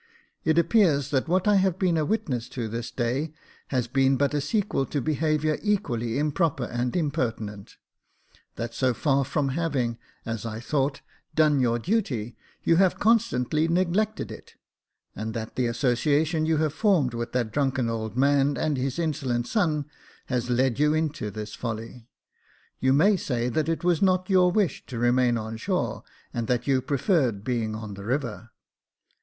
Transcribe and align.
It 0.43 0.57
appears 0.57 1.11
that 1.11 1.27
what 1.27 1.47
I 1.47 1.57
have 1.57 1.77
been 1.77 1.95
a 1.95 2.03
witness 2.03 2.49
to 2.57 2.67
this 2.67 2.89
day 2.89 3.35
has 3.67 3.87
been 3.87 4.17
but 4.17 4.33
a 4.33 4.41
sequel 4.41 4.87
to 4.87 4.99
behaviour 4.99 5.59
equally 5.61 6.17
improper 6.17 6.63
and 6.63 6.95
impertinent; 6.95 7.77
that 8.55 8.73
so 8.73 8.95
far 8.95 9.23
from 9.23 9.49
having, 9.49 9.99
as 10.25 10.43
I 10.43 10.59
thought, 10.59 11.01
done 11.35 11.59
your 11.59 11.77
duty, 11.77 12.35
you 12.63 12.77
have 12.77 12.97
constantly 12.97 13.67
neglected 13.67 14.31
it; 14.31 14.55
and 15.15 15.35
that 15.35 15.55
the 15.55 15.67
association 15.67 16.47
you 16.47 16.57
have 16.57 16.73
formed 16.73 17.13
with 17.13 17.31
that 17.33 17.51
drunken 17.53 17.87
old 17.87 18.17
man 18.17 18.57
and 18.57 18.77
his 18.77 18.97
insolent 18.97 19.45
son, 19.45 19.85
has 20.25 20.49
led 20.49 20.79
you 20.79 20.95
into 20.95 21.29
this 21.29 21.53
folly. 21.53 22.07
You 22.79 22.91
may 22.91 23.17
say 23.17 23.49
that 23.49 23.69
it 23.69 23.83
was 23.83 24.01
not 24.01 24.31
your 24.31 24.51
wish 24.51 24.83
to 24.87 24.97
remain 24.97 25.37
on 25.37 25.57
shore, 25.57 26.03
and 26.33 26.47
that 26.47 26.65
you 26.65 26.81
preferred 26.81 27.43
being 27.43 27.75
on 27.75 27.93
the 27.93 28.03
river. 28.03 28.49